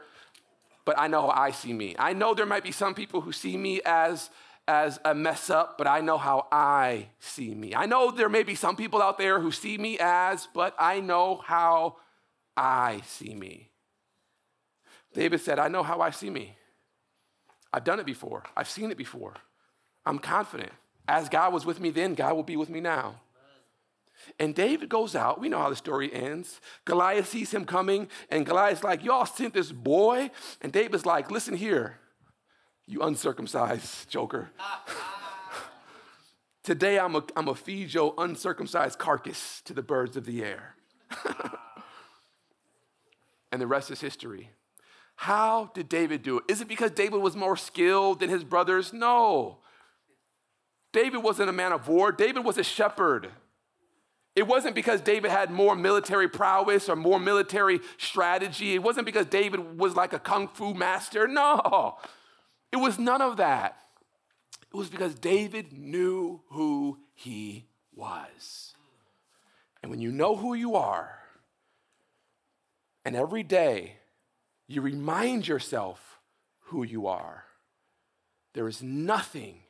[0.84, 1.94] but I know how I see me.
[1.98, 4.30] I know there might be some people who see me as,
[4.66, 7.74] as a mess up, but I know how I see me.
[7.74, 11.00] I know there may be some people out there who see me as, but I
[11.00, 11.96] know how
[12.56, 13.70] I see me.
[15.14, 16.56] David said, I know how I see me.
[17.72, 19.34] I've done it before, I've seen it before.
[20.08, 20.72] I'm confident.
[21.06, 23.20] As God was with me then, God will be with me now.
[24.40, 25.38] And David goes out.
[25.38, 26.62] We know how the story ends.
[26.86, 30.30] Goliath sees him coming, and Goliath's like, Y'all sent this boy?
[30.62, 31.98] And David's like, Listen here,
[32.86, 34.50] you uncircumcised joker.
[36.64, 40.74] Today I'm going to feed your uncircumcised carcass to the birds of the air.
[43.52, 44.50] and the rest is history.
[45.16, 46.44] How did David do it?
[46.48, 48.92] Is it because David was more skilled than his brothers?
[48.92, 49.58] No.
[50.92, 53.31] David wasn't a man of war, David was a shepherd.
[54.37, 58.72] It wasn't because David had more military prowess or more military strategy.
[58.72, 61.27] It wasn't because David was like a kung fu master.
[61.27, 61.96] No,
[62.70, 63.77] it was none of that.
[64.72, 68.74] It was because David knew who he was.
[69.83, 71.18] And when you know who you are,
[73.05, 73.96] and every day
[74.68, 76.20] you remind yourself
[76.66, 77.44] who you are,
[78.55, 79.62] there is nothing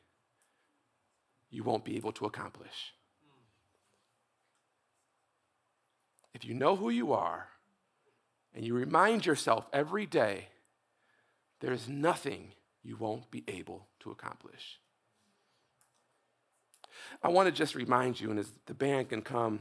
[1.50, 2.92] you won't be able to accomplish.
[6.34, 7.48] If you know who you are
[8.54, 10.48] and you remind yourself every day,
[11.60, 14.78] there is nothing you won't be able to accomplish.
[17.22, 19.60] I want to just remind you, and as the band can come,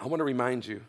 [0.00, 0.82] I want to remind you.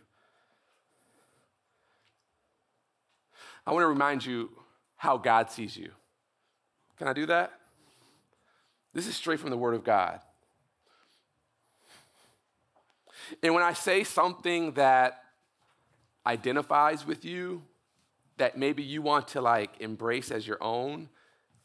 [3.66, 4.50] I want to remind you
[4.96, 5.92] how God sees you.
[6.98, 7.59] Can I do that?
[8.94, 10.20] This is straight from the Word of God.
[13.44, 15.24] And when I say something that
[16.26, 17.64] identifies with you,
[18.38, 21.10] that maybe you want to like embrace as your own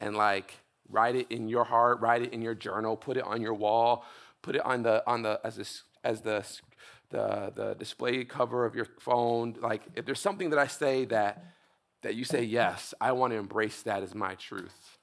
[0.00, 0.54] and like
[0.90, 4.04] write it in your heart, write it in your journal, put it on your wall,
[4.42, 6.44] put it on the on the as a, as the
[7.10, 9.56] the the display cover of your phone.
[9.60, 11.44] Like if there's something that I say that
[12.02, 14.98] that you say yes, I want to embrace that as my truth.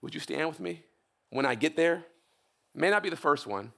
[0.00, 0.82] Would you stand with me?
[1.30, 2.04] When I get there,
[2.74, 3.72] may not be the first one,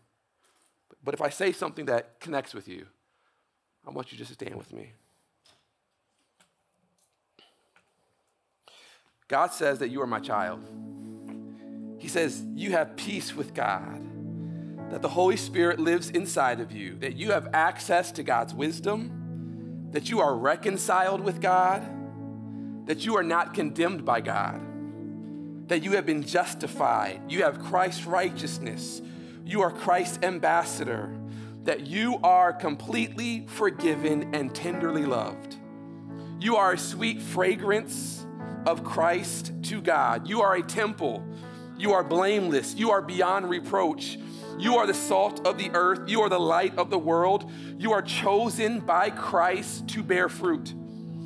[1.02, 2.86] but if I say something that connects with you,
[3.86, 4.92] I want you just to stand with me.
[9.28, 10.60] God says that you are my child.
[11.98, 16.96] He says you have peace with God, that the Holy Spirit lives inside of you,
[16.96, 21.82] that you have access to God's wisdom, that you are reconciled with God,
[22.86, 24.60] that you are not condemned by God
[25.70, 27.20] that you have been justified.
[27.28, 29.00] You have Christ's righteousness.
[29.46, 31.16] You are Christ's ambassador.
[31.62, 35.54] That you are completely forgiven and tenderly loved.
[36.40, 38.26] You are a sweet fragrance
[38.66, 40.28] of Christ to God.
[40.28, 41.24] You are a temple.
[41.78, 42.74] You are blameless.
[42.74, 44.18] You are beyond reproach.
[44.58, 46.10] You are the salt of the earth.
[46.10, 47.48] You are the light of the world.
[47.78, 50.74] You are chosen by Christ to bear fruit.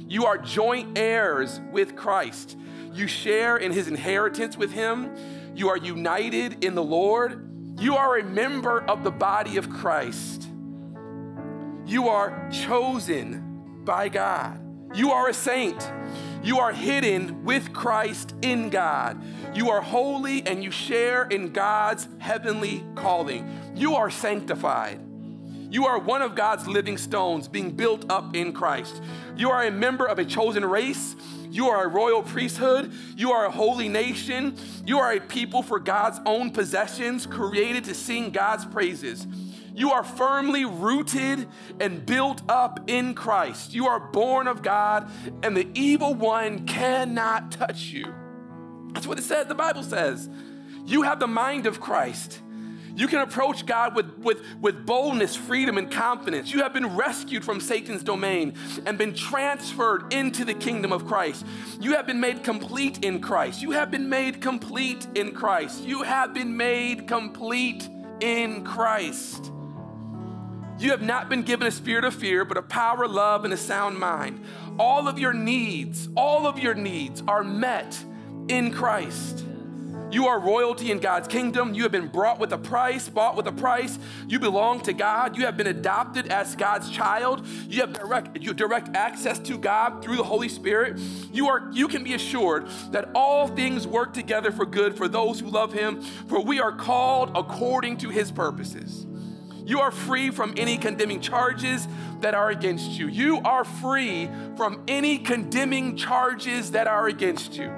[0.06, 2.58] You are joint heirs with Christ.
[2.94, 5.10] You share in his inheritance with him.
[5.56, 7.50] You are united in the Lord.
[7.80, 10.48] You are a member of the body of Christ.
[11.86, 14.60] You are chosen by God.
[14.96, 15.92] You are a saint.
[16.44, 19.20] You are hidden with Christ in God.
[19.56, 23.72] You are holy and you share in God's heavenly calling.
[23.74, 25.00] You are sanctified.
[25.70, 29.02] You are one of God's living stones being built up in Christ.
[29.36, 31.16] You are a member of a chosen race
[31.54, 32.92] You are a royal priesthood.
[33.16, 34.56] You are a holy nation.
[34.84, 39.24] You are a people for God's own possessions, created to sing God's praises.
[39.72, 41.46] You are firmly rooted
[41.78, 43.72] and built up in Christ.
[43.72, 45.08] You are born of God,
[45.44, 48.12] and the evil one cannot touch you.
[48.92, 50.28] That's what it says, the Bible says.
[50.84, 52.40] You have the mind of Christ.
[52.96, 56.52] You can approach God with, with, with boldness, freedom, and confidence.
[56.52, 58.54] You have been rescued from Satan's domain
[58.86, 61.44] and been transferred into the kingdom of Christ.
[61.80, 63.60] You have been made complete in Christ.
[63.60, 65.84] You have been made complete in Christ.
[65.84, 67.88] You have been made complete
[68.20, 69.50] in Christ.
[70.78, 73.56] You have not been given a spirit of fear, but a power, love, and a
[73.56, 74.44] sound mind.
[74.78, 78.02] All of your needs, all of your needs are met
[78.48, 79.44] in Christ.
[80.14, 81.74] You are royalty in God's kingdom.
[81.74, 83.98] You have been brought with a price, bought with a price.
[84.28, 85.36] You belong to God.
[85.36, 87.44] You have been adopted as God's child.
[87.68, 91.00] You have direct, you have direct access to God through the Holy Spirit.
[91.32, 95.40] You, are, you can be assured that all things work together for good for those
[95.40, 99.06] who love Him, for we are called according to His purposes.
[99.66, 101.88] You are free from any condemning charges
[102.20, 103.08] that are against you.
[103.08, 107.72] You are free from any condemning charges that are against you.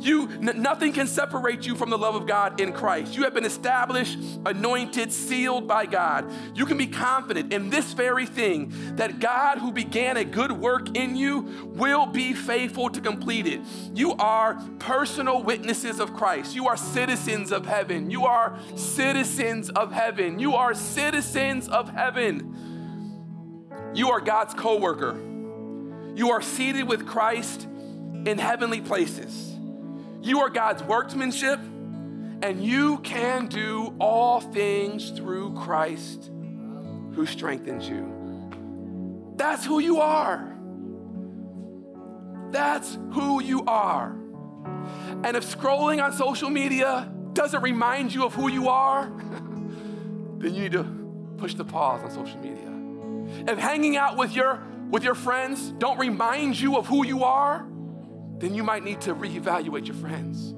[0.00, 3.16] You, n- nothing can separate you from the love of God in Christ.
[3.16, 6.30] You have been established, anointed, sealed by God.
[6.54, 10.96] You can be confident in this very thing that God, who began a good work
[10.96, 13.60] in you, will be faithful to complete it.
[13.92, 16.54] You are personal witnesses of Christ.
[16.54, 18.10] You are citizens of heaven.
[18.10, 20.38] You are citizens of heaven.
[20.38, 22.54] You are citizens of heaven.
[23.94, 25.18] You are God's co worker.
[26.14, 29.47] You are seated with Christ in heavenly places.
[30.28, 36.30] You are God's workmanship, and you can do all things through Christ
[37.12, 39.32] who strengthens you.
[39.36, 40.54] That's who you are.
[42.50, 44.10] That's who you are.
[45.24, 49.06] And if scrolling on social media doesn't remind you of who you are,
[50.36, 50.84] then you need to
[51.38, 53.50] push the pause on social media.
[53.50, 57.66] If hanging out with your with your friends don't remind you of who you are,
[58.38, 60.54] then you might need to reevaluate your friends.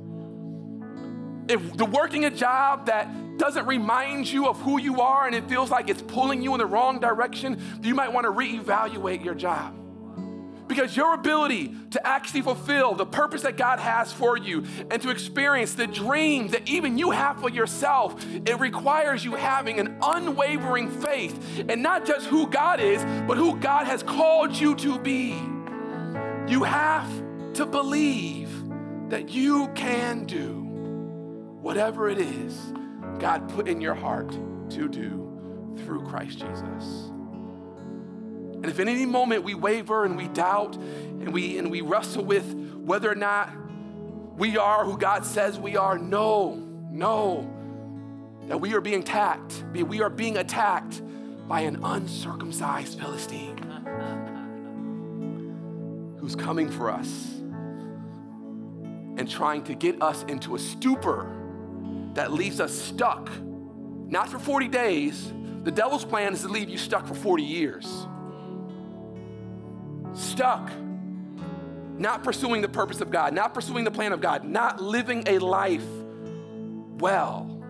[1.51, 5.49] If the working a job that doesn't remind you of who you are and it
[5.49, 9.35] feels like it's pulling you in the wrong direction, you might want to reevaluate your
[9.35, 9.75] job.
[10.69, 15.11] Because your ability to actually fulfill the purpose that God has for you and to
[15.11, 20.89] experience the dream that even you have for yourself, it requires you having an unwavering
[20.89, 25.31] faith in not just who God is, but who God has called you to be.
[26.47, 27.11] You have
[27.55, 28.51] to believe
[29.11, 30.61] that you can do
[31.61, 32.73] whatever it is
[33.19, 34.31] God put in your heart
[34.71, 37.11] to do through Christ Jesus.
[38.55, 42.25] And if in any moment we waver and we doubt and we and we wrestle
[42.25, 43.51] with whether or not
[44.37, 46.55] we are who God says we are, no,
[46.91, 47.51] no,
[48.47, 51.03] that we are being attacked, we are being attacked
[51.49, 53.59] by an uncircumcised Philistine
[56.21, 57.40] who's coming for us
[59.21, 61.31] and trying to get us into a stupor
[62.15, 63.29] that leaves us stuck,
[64.09, 65.31] not for 40 days.
[65.63, 68.07] The devil's plan is to leave you stuck for 40 years.
[70.15, 70.73] Stuck,
[71.99, 75.39] not pursuing the purpose of God, not pursuing the plan of God, not living a
[75.39, 75.85] life
[76.99, 77.63] well.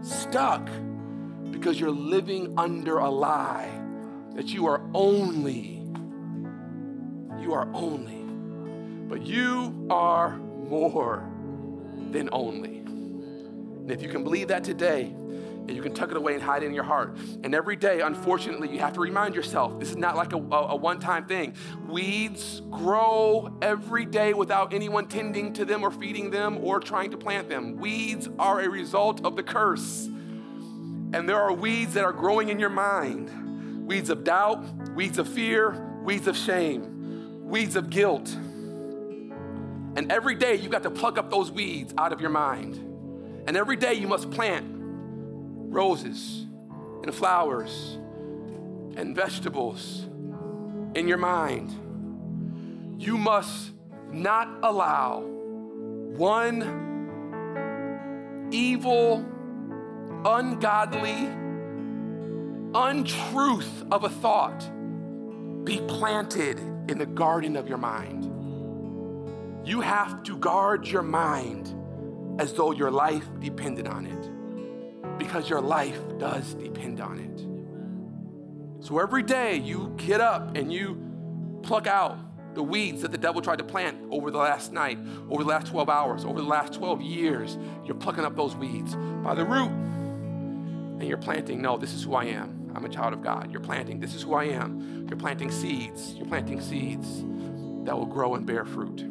[0.00, 0.66] Stuck
[1.50, 3.68] because you're living under a lie
[4.34, 5.86] that you are only,
[7.38, 8.24] you are only,
[9.10, 10.40] but you are
[10.70, 11.28] more
[12.10, 12.78] than only.
[12.78, 15.12] And if you can believe that today,
[15.70, 17.16] and you can tuck it away and hide it in your heart.
[17.44, 20.74] And every day, unfortunately, you have to remind yourself this is not like a, a,
[20.74, 21.54] one time thing.
[21.88, 27.16] Weeds grow every day without anyone tending to them or feeding them or trying to
[27.16, 27.76] plant them.
[27.76, 30.06] Weeds are a result of the curse.
[31.12, 34.64] And there are weeds that are growing in your mind weeds of doubt,
[34.94, 38.36] weeds of fear, weeds of shame, weeds of guilt.
[39.96, 42.76] And every day you got to pluck up those weeds out of your mind.
[43.46, 46.46] And every day you must plant roses
[47.02, 47.98] and flowers
[48.96, 50.06] and vegetables
[50.94, 51.70] in your mind.
[53.00, 53.72] You must
[54.12, 55.22] not allow
[56.16, 56.78] one
[58.52, 59.24] evil,
[60.24, 61.28] ungodly,
[62.74, 64.70] untruth of a thought
[65.64, 68.29] be planted in the garden of your mind.
[69.70, 71.72] You have to guard your mind
[72.40, 78.84] as though your life depended on it, because your life does depend on it.
[78.84, 82.18] So every day you get up and you pluck out
[82.56, 84.98] the weeds that the devil tried to plant over the last night,
[85.30, 87.56] over the last 12 hours, over the last 12 years.
[87.84, 92.16] You're plucking up those weeds by the root and you're planting, no, this is who
[92.16, 92.72] I am.
[92.74, 93.52] I'm a child of God.
[93.52, 95.06] You're planting, this is who I am.
[95.08, 96.14] You're planting seeds.
[96.14, 97.22] You're planting seeds
[97.86, 99.06] that will grow and bear fruit.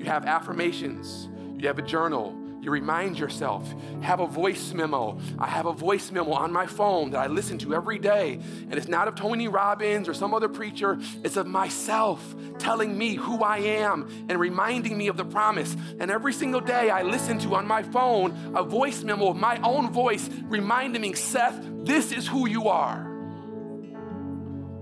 [0.00, 1.28] You have affirmations.
[1.58, 2.34] You have a journal.
[2.62, 3.70] You remind yourself.
[4.00, 5.18] Have a voice memo.
[5.38, 8.40] I have a voice memo on my phone that I listen to every day.
[8.70, 13.16] And it's not of Tony Robbins or some other preacher, it's of myself telling me
[13.16, 15.76] who I am and reminding me of the promise.
[15.98, 19.60] And every single day I listen to on my phone a voice memo of my
[19.62, 23.06] own voice reminding me, Seth, this is who you are.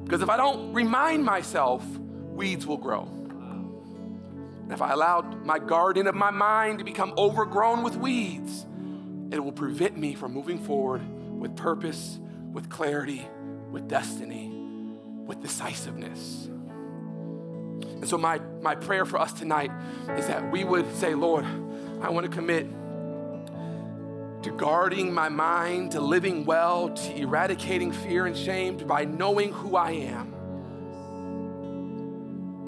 [0.04, 3.18] Because if I don't remind myself, weeds will grow.
[4.68, 8.66] And if I allowed my garden of my mind to become overgrown with weeds,
[9.32, 11.00] it will prevent me from moving forward
[11.40, 12.20] with purpose,
[12.52, 13.26] with clarity,
[13.70, 14.50] with destiny,
[15.24, 16.48] with decisiveness.
[16.48, 19.70] And so, my, my prayer for us tonight
[20.18, 21.46] is that we would say, Lord,
[22.02, 22.66] I want to commit
[24.42, 29.76] to guarding my mind, to living well, to eradicating fear and shame by knowing who
[29.76, 30.37] I am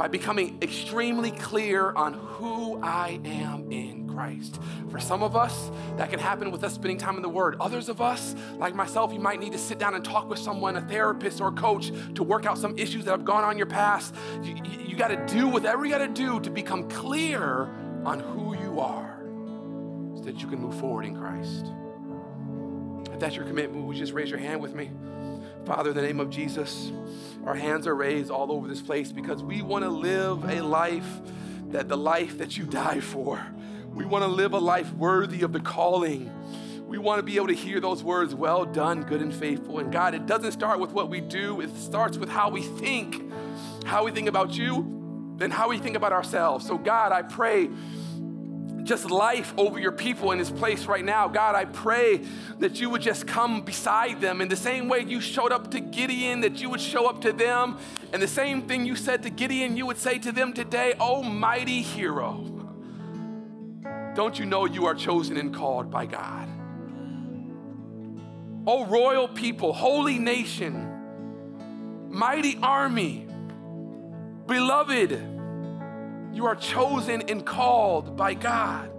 [0.01, 4.59] by becoming extremely clear on who I am in Christ.
[4.89, 7.57] For some of us, that can happen with us spending time in the Word.
[7.61, 10.79] Others of us, like myself, you might need to sit down and talk with someone,
[10.79, 13.67] a therapist or a coach, to work out some issues that have gone on your
[13.67, 14.15] past.
[14.43, 17.69] You, you, you got to do whatever you got to do to become clear
[18.07, 19.21] on who you are
[20.15, 21.67] so that you can move forward in Christ.
[23.13, 24.91] If that's your commitment, would you just raise your hand with me?
[25.65, 26.91] Father, in the name of Jesus,
[27.45, 31.09] our hands are raised all over this place because we want to live a life
[31.69, 33.45] that the life that you died for.
[33.95, 36.31] We want to live a life worthy of the calling.
[36.87, 39.79] We want to be able to hear those words, well done, good and faithful.
[39.79, 43.31] And God, it doesn't start with what we do, it starts with how we think.
[43.85, 46.67] How we think about you, then how we think about ourselves.
[46.67, 47.71] So, God, I pray
[48.85, 51.29] just life over your people in this place right now.
[51.29, 52.23] God, I pray
[52.59, 55.81] that you would just come beside them in the same way you showed up to
[55.81, 57.79] Gideon, that you would show up to them.
[58.13, 61.23] And the same thing you said to Gideon, you would say to them today, Oh,
[61.23, 62.45] mighty hero.
[64.15, 66.49] Don't you know you are chosen and called by God?
[68.67, 73.27] Oh, royal people, holy nation, mighty army,
[74.47, 75.40] beloved
[76.33, 78.91] you are chosen and called by God.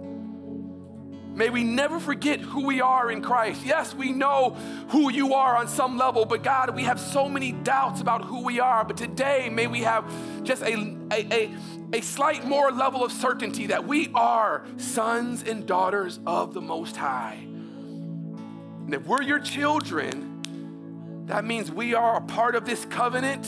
[1.34, 3.64] May we never forget who we are in Christ.
[3.64, 4.50] Yes, we know
[4.88, 8.44] who you are on some level, but God, we have so many doubts about who
[8.44, 8.84] we are.
[8.84, 10.04] But today, may we have
[10.44, 10.74] just a,
[11.10, 11.50] a, a,
[11.94, 16.98] a slight more level of certainty that we are sons and daughters of the Most
[16.98, 17.38] High.
[17.40, 23.46] And if we're your children, that means we are a part of this covenant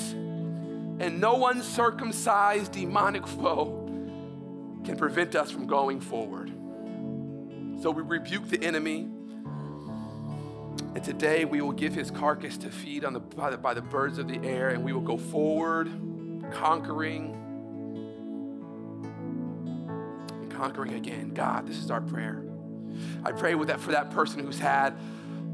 [1.14, 3.88] and no uncircumcised demonic foe
[4.84, 6.50] can prevent us from going forward.
[7.80, 9.08] So we rebuke the enemy.
[10.96, 13.80] And today we will give his carcass to feed on the, by, the, by the
[13.80, 15.88] birds of the air, and we will go forward,
[16.50, 17.32] conquering
[20.32, 21.32] and conquering again.
[21.32, 22.42] God, this is our prayer.
[23.24, 24.96] I pray with that for that person who's had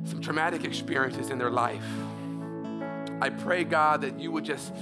[0.04, 1.84] some traumatic experiences in their life.
[3.20, 4.72] I pray, God, that you would just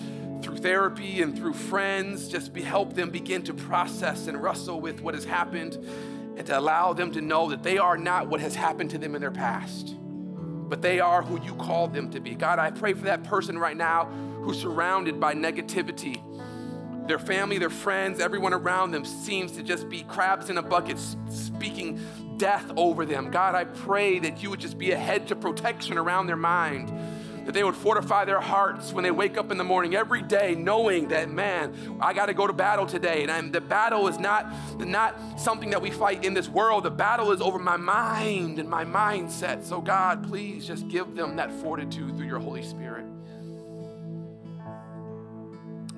[0.43, 5.01] through therapy and through friends, just be, help them begin to process and wrestle with
[5.01, 5.75] what has happened
[6.37, 9.15] and to allow them to know that they are not what has happened to them
[9.15, 9.97] in their past,
[10.69, 12.35] but they are who you called them to be.
[12.35, 14.07] God, I pray for that person right now
[14.43, 16.23] who's surrounded by negativity.
[17.09, 20.99] Their family, their friends, everyone around them seems to just be crabs in a bucket
[21.29, 22.01] speaking
[22.37, 23.31] death over them.
[23.31, 26.93] God, I pray that you would just be a hedge of protection around their mind
[27.49, 30.55] that they would fortify their hearts when they wake up in the morning every day,
[30.55, 33.23] knowing that, man, I got to go to battle today.
[33.23, 36.85] And I'm, the battle is not, not something that we fight in this world.
[36.85, 39.65] The battle is over my mind and my mindset.
[39.65, 43.07] So, God, please just give them that fortitude through your Holy Spirit.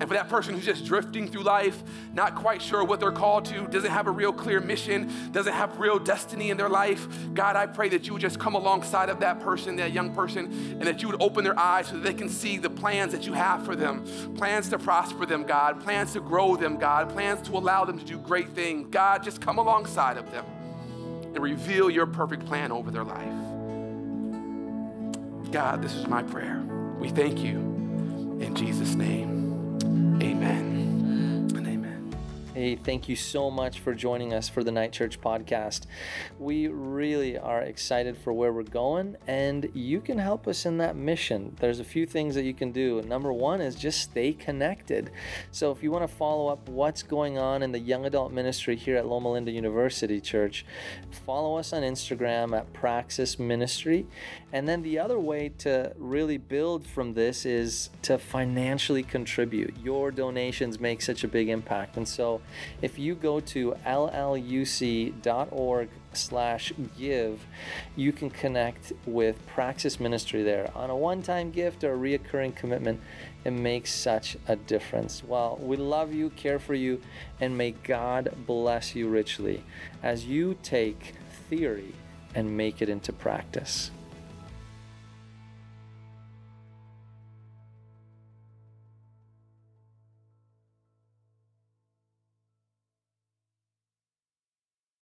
[0.01, 1.83] And for that person who's just drifting through life,
[2.15, 5.79] not quite sure what they're called to, doesn't have a real clear mission, doesn't have
[5.79, 9.19] real destiny in their life, God, I pray that you would just come alongside of
[9.19, 12.15] that person, that young person, and that you would open their eyes so that they
[12.15, 14.03] can see the plans that you have for them
[14.37, 18.05] plans to prosper them, God, plans to grow them, God, plans to allow them to
[18.05, 18.87] do great things.
[18.89, 20.45] God, just come alongside of them
[21.35, 23.27] and reveal your perfect plan over their life.
[25.51, 26.59] God, this is my prayer.
[26.97, 27.59] We thank you
[28.41, 29.40] in Jesus' name.
[30.21, 30.70] Amen.
[32.61, 35.87] Hey, thank you so much for joining us for the Night Church podcast.
[36.37, 40.95] We really are excited for where we're going, and you can help us in that
[40.95, 41.57] mission.
[41.59, 43.01] There's a few things that you can do.
[43.01, 45.09] Number one is just stay connected.
[45.49, 48.75] So, if you want to follow up what's going on in the young adult ministry
[48.75, 50.63] here at Loma Linda University Church,
[51.25, 54.05] follow us on Instagram at Praxis Ministry.
[54.53, 59.75] And then the other way to really build from this is to financially contribute.
[59.81, 61.97] Your donations make such a big impact.
[61.97, 62.39] And so,
[62.81, 67.45] if you go to lluc.org slash give,
[67.95, 70.71] you can connect with Praxis Ministry there.
[70.75, 72.99] On a one-time gift or a reoccurring commitment,
[73.43, 75.23] it makes such a difference.
[75.23, 77.01] Well, we love you, care for you,
[77.39, 79.63] and may God bless you richly
[80.03, 81.15] as you take
[81.49, 81.93] theory
[82.35, 83.91] and make it into practice.